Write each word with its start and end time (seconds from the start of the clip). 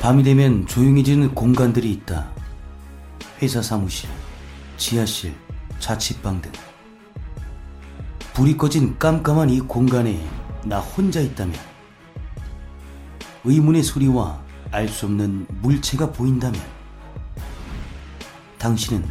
밤이 0.00 0.22
되면 0.22 0.66
조용해지는 0.66 1.34
공간들이 1.34 1.90
있다. 1.92 2.30
회사 3.42 3.60
사무실, 3.60 4.08
지하실, 4.76 5.34
자취방 5.80 6.40
등. 6.40 6.52
불이 8.32 8.56
꺼진 8.56 8.96
깜깜한 8.98 9.50
이 9.50 9.60
공간에 9.60 10.24
나 10.64 10.78
혼자 10.78 11.20
있다면, 11.20 11.54
의문의 13.44 13.82
소리와 13.82 14.40
알 14.70 14.88
수 14.88 15.06
없는 15.06 15.46
물체가 15.62 16.12
보인다면, 16.12 16.60
당신은 18.58 19.04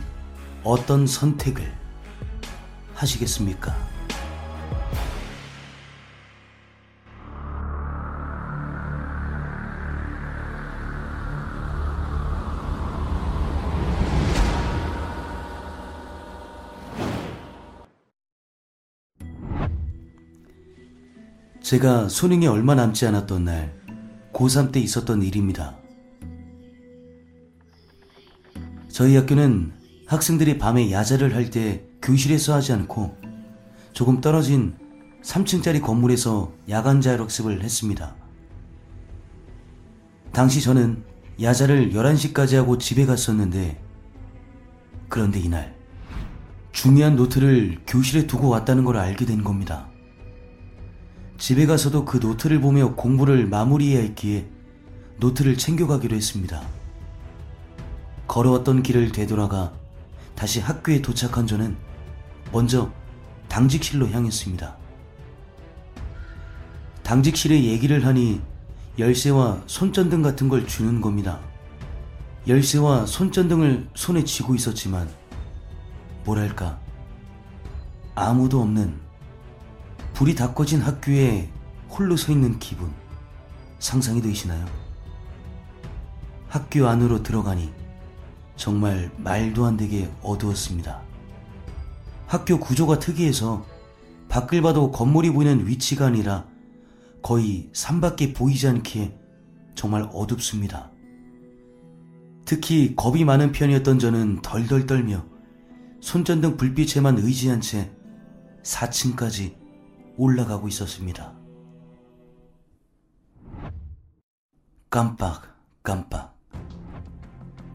어떤 0.63 1.05
선택을 1.05 1.73
하시겠습니까? 2.95 3.86
제가 21.67 22.07
수능이 22.07 22.47
얼마 22.47 22.75
남지 22.75 23.05
않았던 23.07 23.43
날, 23.43 23.75
고3 24.31 24.71
때 24.71 24.79
있었던 24.79 25.21
일입니다. 25.21 25.75
저희 28.87 29.17
학교는 29.17 29.73
학생들이 30.05 30.59
밤에 30.59 30.93
야자를 30.93 31.35
할 31.35 31.51
때 31.51 31.83
교실에서 32.01 32.53
하지 32.53 32.71
않고 32.71 33.17
조금 33.91 34.21
떨어진 34.21 34.77
3층짜리 35.21 35.81
건물에서 35.81 36.53
야간 36.69 37.01
자율학습을 37.01 37.61
했습니다. 37.61 38.15
당시 40.31 40.61
저는 40.61 41.03
야자를 41.41 41.91
11시까지 41.91 42.55
하고 42.55 42.77
집에 42.77 43.05
갔었는데 43.05 43.77
그런데 45.09 45.41
이날 45.41 45.75
중요한 46.71 47.17
노트를 47.17 47.79
교실에 47.85 48.25
두고 48.25 48.47
왔다는 48.47 48.85
걸 48.85 48.95
알게 48.95 49.25
된 49.25 49.43
겁니다. 49.43 49.89
집에 51.37 51.65
가서도 51.65 52.05
그 52.05 52.17
노트를 52.17 52.59
보며 52.59 52.95
공부를 52.95 53.47
마무리해야 53.47 54.01
했기에 54.01 54.47
노트를 55.17 55.57
챙겨가기로 55.57 56.15
했습니다. 56.15 56.61
걸어왔던 58.27 58.83
길을 58.83 59.11
되돌아가 59.11 59.73
다시 60.35 60.59
학교에 60.59 61.01
도착한 61.01 61.47
저는 61.47 61.77
먼저 62.51 62.91
당직실로 63.49 64.09
향했습니다. 64.09 64.75
당직실에 67.03 67.63
얘기를 67.63 68.05
하니 68.05 68.41
열쇠와 68.99 69.63
손전등 69.67 70.21
같은 70.21 70.49
걸 70.49 70.67
주는 70.67 70.99
겁니다. 71.01 71.39
열쇠와 72.47 73.05
손전등을 73.05 73.87
손에 73.95 74.23
쥐고 74.23 74.55
있었지만 74.55 75.09
뭐랄까 76.25 76.79
아무도 78.15 78.61
없는 78.61 79.06
불이 80.17 80.33
다 80.33 80.51
꺼진 80.51 80.81
학교에 80.81 81.47
홀로 81.89 82.17
서 82.17 82.31
있는 82.31 82.57
기분 82.57 82.91
상상이 83.77 84.19
되시나요? 84.19 84.65
학교 86.47 86.87
안으로 86.87 87.21
들어가니 87.21 87.71
정말 88.55 89.11
말도 89.17 89.63
안 89.63 89.77
되게 89.77 90.09
어두웠습니다. 90.23 91.03
학교 92.25 92.59
구조가 92.59 92.97
특이해서 92.97 93.63
밖을 94.27 94.63
봐도 94.63 94.89
건물이 94.89 95.29
보이는 95.29 95.67
위치가 95.67 96.07
아니라 96.07 96.47
거의 97.21 97.69
산밖에 97.73 98.33
보이지 98.33 98.67
않기에 98.69 99.15
정말 99.75 100.09
어둡습니다. 100.11 100.89
특히 102.43 102.95
겁이 102.95 103.23
많은 103.23 103.51
편이었던 103.51 103.99
저는 103.99 104.41
덜덜 104.41 104.87
떨며 104.87 105.23
손전등 106.01 106.57
불빛에만 106.57 107.19
의지한 107.19 107.61
채 107.61 107.91
4층까지 108.63 109.66
올라가고 110.17 110.67
있었습니다. 110.67 111.33
깜빡, 114.89 115.55
깜빡. 115.83 116.35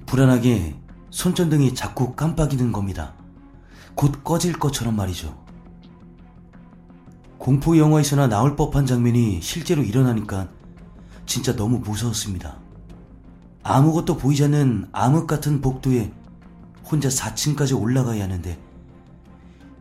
불안하게 0.06 0.78
손전등이 1.10 1.75
자꾸 1.75 2.14
깜빡이는 2.14 2.72
겁니다. 2.72 3.14
곧 3.94 4.25
꺼질 4.25 4.58
것처럼 4.58 4.97
말이죠. 4.97 5.41
공포 7.38 7.76
영화에서나 7.76 8.28
나올 8.28 8.56
법한 8.56 8.86
장면이 8.86 9.41
실제로 9.41 9.82
일어나니까 9.82 10.48
진짜 11.26 11.54
너무 11.56 11.78
무서웠습니다. 11.78 12.56
아무것도 13.62 14.16
보이지 14.16 14.44
않는 14.44 14.88
암흑 14.92 15.26
같은 15.26 15.60
복도에 15.60 16.12
혼자 16.84 17.09
4층까지 17.09 17.80
올라가야 17.80 18.24
하는데 18.24 18.59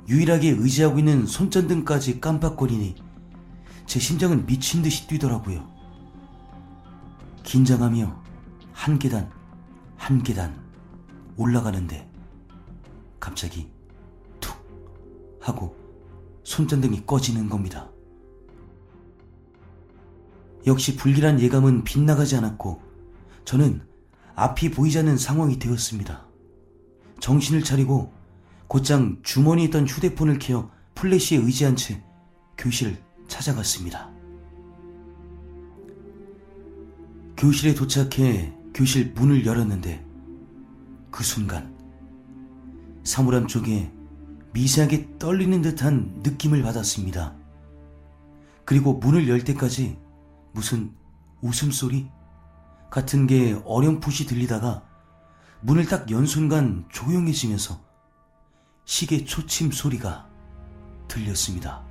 유일하게 0.08 0.50
의지하고 0.50 1.00
있는 1.00 1.26
손전등까지 1.26 2.20
깜빡거리니 2.20 2.96
제 3.86 4.00
심장은 4.00 4.46
미친 4.46 4.82
듯이 4.82 5.08
뛰더라고요. 5.08 5.70
긴장하며 7.44 8.22
한 8.72 9.00
계단, 9.00 9.30
한 9.98 10.24
계단 10.24 10.56
올라가는데 11.38 12.10
갑자기 13.20 13.70
툭 14.40 14.56
하고 15.40 15.76
손전등이 16.44 17.06
꺼지는 17.06 17.50
겁니다. 17.50 17.90
역시 20.66 20.96
불길한 20.96 21.40
예감은 21.40 21.84
빗나가지 21.84 22.36
않았고 22.36 22.82
저는 23.46 23.82
앞이 24.36 24.72
보이지 24.72 25.00
않는 25.00 25.18
상황이 25.18 25.60
되었습니다. 25.60 26.26
정신을 27.20 27.64
차리고 27.64 28.12
곧장 28.72 29.20
주머니에 29.22 29.66
있던 29.66 29.86
휴대폰을 29.86 30.40
켜어 30.40 30.72
플래시에 30.96 31.40
의지한 31.40 31.76
채 31.76 32.02
교실을 32.58 33.04
찾아갔습니다. 33.28 34.10
교실에 37.36 37.76
도착해 37.76 38.54
교실 38.74 39.12
문을 39.12 39.46
열었는데 39.46 40.06
그 41.12 41.22
순간 41.22 41.76
사물함 43.04 43.48
쪽에 43.48 43.92
미세하게 44.54 45.18
떨리는 45.20 45.62
듯한 45.62 46.22
느낌을 46.24 46.62
받았습니다. 46.62 47.36
그리고 48.64 48.94
문을 48.94 49.28
열 49.28 49.44
때까지 49.44 50.00
무슨 50.54 50.94
웃음소리 51.42 52.08
같은 52.90 53.28
게 53.28 53.62
어렴풋이 53.66 54.28
들리다가 54.28 54.86
문을 55.60 55.88
딱 55.88 56.10
연 56.10 56.26
순간 56.26 56.86
조용해지면서 56.90 57.91
시계 58.86 59.24
초침 59.24 59.72
소리가 59.72 60.28
들렸습니다. 61.08 61.84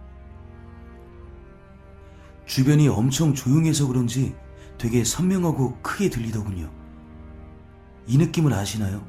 주변이 2.47 2.89
엄청 2.89 3.33
조용해서 3.33 3.87
그런지 3.87 4.35
되게 4.77 5.05
선명하고 5.05 5.79
크게 5.83 6.11
들리더군요. 6.11 6.71
이 8.07 8.19
느낌을 8.19 8.53
아시나요? 8.53 9.07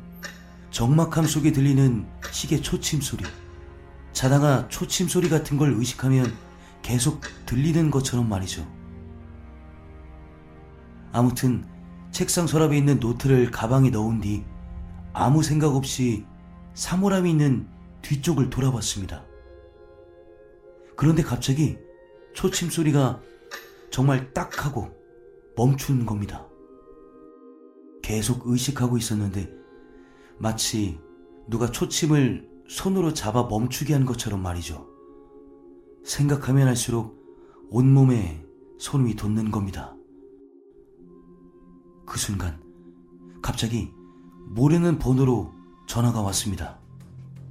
적막함 0.69 1.25
속에 1.25 1.51
들리는 1.51 2.07
시계 2.31 2.61
초침 2.61 3.01
소리. 3.01 3.25
자다가 4.13 4.67
초침 4.67 5.07
소리 5.07 5.27
같은 5.27 5.57
걸 5.57 5.73
의식하면 5.73 6.31
계속 6.81 7.21
들리는 7.45 7.89
것처럼 7.89 8.29
말이죠. 8.29 8.67
아무튼 11.11 11.65
책상 12.11 12.47
서랍에 12.47 12.77
있는 12.77 12.99
노트를 12.99 13.51
가방에 13.51 13.89
넣은 13.89 14.21
뒤 14.21 14.45
아무 15.13 15.43
생각 15.43 15.75
없이 15.75 16.25
사물함이 16.73 17.29
있는 17.31 17.67
뒤쪽을 18.01 18.49
돌아봤습니다. 18.49 19.25
그런데 20.95 21.23
갑자기 21.23 21.77
초침 22.33 22.69
소리가 22.69 23.21
정말 23.89 24.33
딱 24.33 24.65
하고 24.65 24.89
멈추는 25.55 26.05
겁니다. 26.05 26.47
계속 28.01 28.47
의식하고 28.47 28.97
있었는데 28.97 29.51
마치 30.37 30.99
누가 31.47 31.69
초침을 31.69 32.49
손으로 32.67 33.13
잡아 33.13 33.43
멈추게 33.43 33.93
한 33.93 34.05
것처럼 34.05 34.41
말이죠. 34.41 34.87
생각하면 36.03 36.67
할수록 36.67 37.21
온몸에 37.69 38.45
손이 38.79 39.15
돋는 39.15 39.51
겁니다. 39.51 39.95
그 42.05 42.17
순간 42.17 42.61
갑자기 43.41 43.91
모르는 44.47 44.99
번호로 44.99 45.53
전화가 45.91 46.21
왔습니다. 46.21 46.77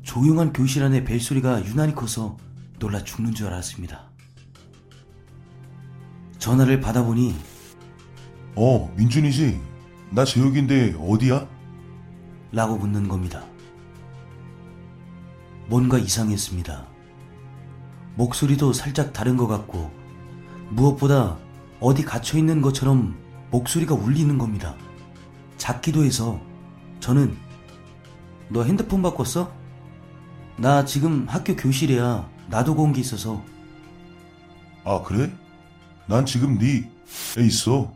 조용한 0.01 0.55
교실 0.55 0.83
안에 0.83 1.05
벨소리가 1.05 1.63
유난히 1.67 1.95
커서 1.95 2.39
놀라 2.79 3.05
죽는 3.05 3.35
줄 3.35 3.49
알았습니다. 3.49 4.11
전화를 6.39 6.81
받아보니 6.81 7.37
어, 8.57 8.91
민준이지? 8.97 9.61
나 10.13 10.25
재욱인데 10.25 10.97
어디야? 10.99 11.47
라고 12.51 12.79
묻는 12.79 13.09
겁니다. 13.09 13.45
뭔가 15.67 15.99
이상했습니다. 15.99 16.87
목소리도 18.15 18.73
살짝 18.73 19.13
다른 19.13 19.37
것 19.37 19.49
같고 19.49 19.91
무엇보다 20.71 21.37
어디 21.79 22.03
갇혀 22.07 22.39
있는 22.39 22.63
것처럼 22.63 23.19
목소리가 23.51 23.95
울리는 23.95 24.39
겁니다. 24.39 24.77
작기도 25.59 26.05
해서 26.05 26.41
저는 27.01 27.50
너 28.51 28.65
핸드폰 28.65 29.03
바꿨어? 29.03 29.53
나 30.59 30.85
지금 30.85 31.27
학교 31.29 31.55
교실이야. 31.57 32.29
온게 32.83 33.01
있어서. 33.01 33.43
아, 34.85 35.03
그래? 35.05 35.31
난 36.07 36.27
지금 36.27 36.59
네에 36.59 37.47
있어. 37.47 37.93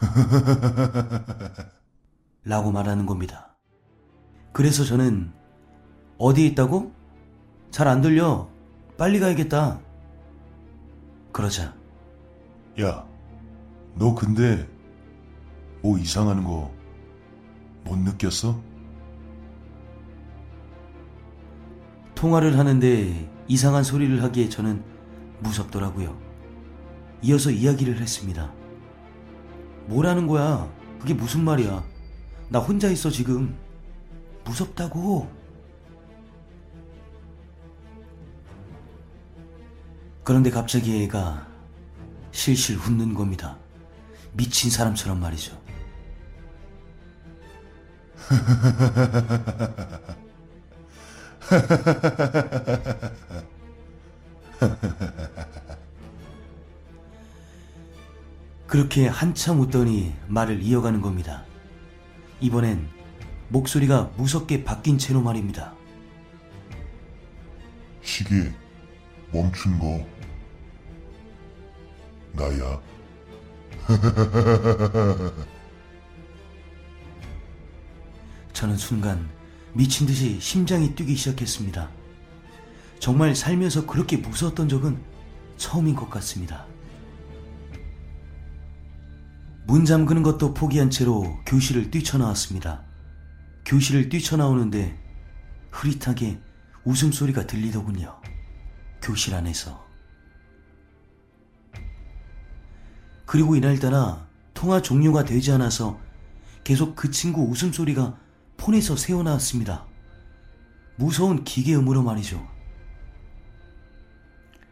라고 2.44 2.72
말하는 2.72 3.06
겁니다. 3.06 3.54
그래서 4.52 4.84
저는 4.84 5.32
어디에 6.18 6.46
있다고? 6.48 6.92
잘 7.70 7.86
안 7.86 8.00
들려. 8.00 8.48
빨리 8.98 9.20
가야겠다. 9.20 9.80
그러자 11.32 11.72
야, 12.80 13.06
너 13.94 14.14
근데 14.14 14.68
뭐 15.82 15.96
이상한 15.98 16.42
거 16.44 16.70
못 17.84 17.96
느꼈어? 17.98 18.60
통화를 22.20 22.58
하는데 22.58 23.30
이상한 23.48 23.82
소리를 23.82 24.22
하기에 24.22 24.50
저는 24.50 24.84
무섭더라고요. 25.38 26.20
이어서 27.22 27.50
이야기를 27.50 27.98
했습니다. 27.98 28.52
뭐라는 29.86 30.26
거야? 30.26 30.70
그게 31.00 31.14
무슨 31.14 31.42
말이야? 31.44 31.82
나 32.50 32.58
혼자 32.58 32.90
있어 32.90 33.08
지금. 33.08 33.56
무섭다고. 34.44 35.30
그런데 40.22 40.50
갑자기 40.50 41.02
애가 41.04 41.48
실실 42.32 42.76
웃는 42.76 43.14
겁니다. 43.14 43.56
미친 44.34 44.70
사람처럼 44.70 45.18
말이죠. 45.20 45.58
그렇게 58.66 59.06
한참 59.08 59.60
웃더니 59.60 60.14
말을 60.28 60.62
이어가는 60.62 61.00
겁니다. 61.00 61.44
이번엔 62.40 62.88
목소리가 63.48 64.12
무섭게 64.16 64.62
바뀐 64.62 64.96
채로 64.96 65.20
말입니다. 65.20 65.74
시계 68.02 68.54
멈춘 69.32 69.76
거 69.78 70.06
나야. 72.32 72.80
저는 78.52 78.76
순간 78.76 79.39
미친 79.72 80.06
듯이 80.06 80.38
심장이 80.40 80.94
뛰기 80.94 81.14
시작했습니다. 81.14 81.88
정말 82.98 83.34
살면서 83.34 83.86
그렇게 83.86 84.16
무서웠던 84.16 84.68
적은 84.68 85.00
처음인 85.56 85.94
것 85.94 86.10
같습니다. 86.10 86.66
문 89.66 89.84
잠그는 89.84 90.22
것도 90.22 90.54
포기한 90.54 90.90
채로 90.90 91.38
교실을 91.46 91.90
뛰쳐나왔습니다. 91.90 92.82
교실을 93.64 94.08
뛰쳐나오는데 94.08 94.98
흐릿하게 95.70 96.40
웃음소리가 96.84 97.46
들리더군요. 97.46 98.20
교실 99.00 99.34
안에서. 99.34 99.86
그리고 103.24 103.54
이날따라 103.54 104.26
통화 104.54 104.82
종료가 104.82 105.24
되지 105.24 105.52
않아서 105.52 106.00
계속 106.64 106.96
그 106.96 107.10
친구 107.12 107.42
웃음소리가 107.42 108.18
폰에서 108.70 108.94
새어나왔습니다. 108.94 109.84
무서운 110.96 111.42
기계 111.44 111.74
음으로 111.74 112.02
말이죠. 112.02 112.46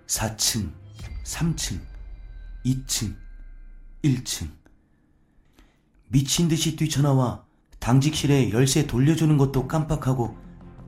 4층, 0.06 0.70
3층, 1.24 1.80
2층, 2.64 3.16
1층. 4.04 4.50
미친 6.08 6.48
듯이 6.48 6.76
뛰쳐나와 6.76 7.44
당직실에 7.80 8.50
열쇠 8.50 8.86
돌려주는 8.86 9.36
것도 9.36 9.66
깜빡하고 9.66 10.36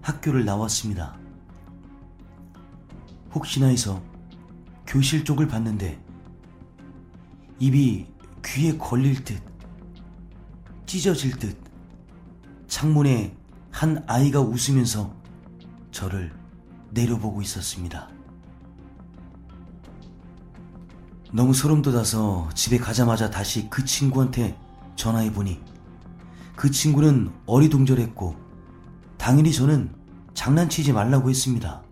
학교를 0.03 0.45
나왔습니다. 0.45 1.19
혹시나 3.35 3.67
해서 3.67 4.03
교실 4.87 5.25
쪽을 5.25 5.49
봤는데 5.49 6.01
입이 7.59 8.07
귀에 8.45 8.77
걸릴 8.77 9.25
듯 9.25 9.43
찢어질 10.87 11.39
듯 11.39 11.69
창문에 12.70 13.37
한 13.72 14.02
아이가 14.06 14.40
웃으면서 14.40 15.12
저를 15.90 16.32
내려보고 16.90 17.43
있었습니다. 17.43 18.08
너무 21.32 21.52
소름 21.52 21.82
돋아서 21.82 22.49
집에 22.55 22.78
가자마자 22.78 23.28
다시 23.28 23.69
그 23.69 23.84
친구한테 23.84 24.56
전화해보니 24.94 25.61
그 26.55 26.70
친구는 26.70 27.32
어리둥절했고 27.46 28.37
당연히 29.19 29.52
저는 29.52 29.93
장난치지 30.34 30.93
말라고 30.93 31.28
했습니다. 31.28 31.82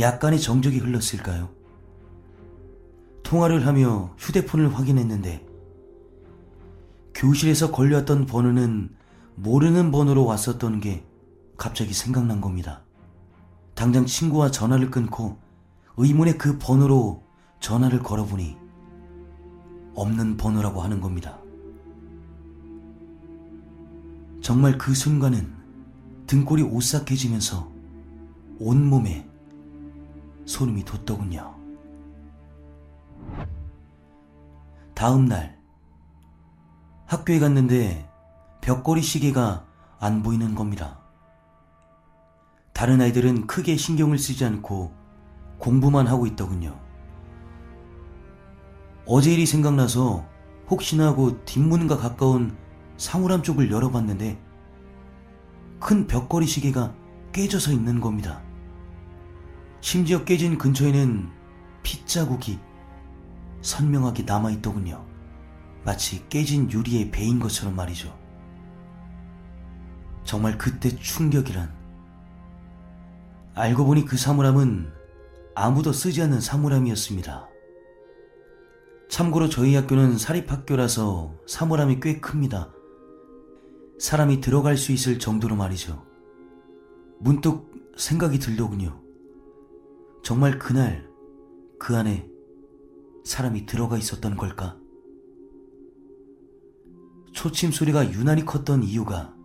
약간의 0.00 0.40
정적이 0.40 0.78
흘렀을까요? 0.78 1.50
통화를 3.24 3.66
하며 3.66 4.14
휴대폰을 4.16 4.74
확인했는데 4.74 5.46
교실에서 7.14 7.70
걸려왔던 7.72 8.24
번호는 8.24 8.96
모르는 9.40 9.92
번호로 9.92 10.24
왔었던 10.24 10.80
게 10.80 11.04
갑자기 11.56 11.92
생각난 11.92 12.40
겁니다. 12.40 12.82
당장 13.74 14.04
친구와 14.04 14.50
전화를 14.50 14.90
끊고 14.90 15.38
의문의 15.96 16.38
그 16.38 16.58
번호로 16.58 17.22
전화를 17.60 18.00
걸어보니 18.00 18.56
없는 19.94 20.36
번호라고 20.36 20.82
하는 20.82 21.00
겁니다. 21.00 21.38
정말 24.40 24.76
그 24.76 24.94
순간은 24.94 25.54
등골이 26.26 26.62
오싹해지면서 26.62 27.70
온몸에 28.58 29.28
소름이 30.46 30.84
돋더군요. 30.84 31.54
다음 34.94 35.26
날 35.26 35.60
학교에 37.06 37.38
갔는데 37.38 38.07
벽걸이 38.60 39.02
시계가 39.02 39.66
안 39.98 40.22
보이는 40.22 40.54
겁니다. 40.54 41.00
다른 42.72 43.00
아이들은 43.00 43.46
크게 43.46 43.76
신경을 43.76 44.18
쓰지 44.18 44.44
않고 44.44 44.94
공부만 45.58 46.06
하고 46.06 46.26
있더군요. 46.26 46.78
어제 49.06 49.32
일이 49.32 49.46
생각나서 49.46 50.26
혹시나 50.68 51.06
하고 51.06 51.44
뒷문과 51.44 51.96
가까운 51.96 52.56
상우람 52.98 53.42
쪽을 53.42 53.70
열어봤는데 53.70 54.40
큰 55.80 56.06
벽걸이 56.06 56.46
시계가 56.46 56.94
깨져서 57.32 57.72
있는 57.72 58.00
겁니다. 58.00 58.42
심지어 59.80 60.24
깨진 60.24 60.58
근처에는 60.58 61.30
핏자국이 61.82 62.58
선명하게 63.62 64.24
남아있더군요. 64.24 65.04
마치 65.84 66.28
깨진 66.28 66.70
유리에 66.70 67.10
베인 67.10 67.38
것처럼 67.38 67.76
말이죠. 67.76 68.17
정말 70.28 70.58
그때 70.58 70.90
충격이란. 70.90 71.72
알고 73.54 73.86
보니 73.86 74.04
그 74.04 74.18
사물함은 74.18 74.92
아무도 75.54 75.90
쓰지 75.90 76.20
않는 76.20 76.42
사물함이었습니다. 76.42 77.48
참고로 79.08 79.48
저희 79.48 79.74
학교는 79.74 80.18
사립학교라서 80.18 81.34
사물함이 81.46 82.00
꽤 82.00 82.20
큽니다. 82.20 82.70
사람이 83.98 84.42
들어갈 84.42 84.76
수 84.76 84.92
있을 84.92 85.18
정도로 85.18 85.56
말이죠. 85.56 86.04
문득 87.20 87.94
생각이 87.96 88.38
들더군요. 88.38 89.00
정말 90.22 90.58
그날 90.58 91.08
그 91.78 91.96
안에 91.96 92.28
사람이 93.24 93.64
들어가 93.64 93.96
있었던 93.96 94.36
걸까? 94.36 94.76
초침 97.32 97.70
소리가 97.70 98.12
유난히 98.12 98.44
컸던 98.44 98.82
이유가 98.82 99.37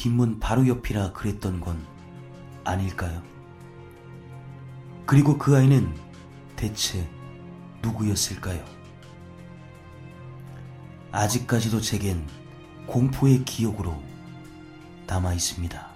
뒷문 0.00 0.40
바로 0.40 0.66
옆이라 0.66 1.12
그랬던 1.12 1.60
건 1.60 1.86
아닐까요? 2.64 3.22
그리고 5.04 5.36
그 5.36 5.54
아이는 5.54 5.94
대체 6.56 7.06
누구였을까요? 7.82 8.64
아직까지도 11.12 11.82
제겐 11.82 12.26
공포의 12.86 13.44
기억으로 13.44 14.02
남아 15.06 15.34
있습니다. 15.34 15.89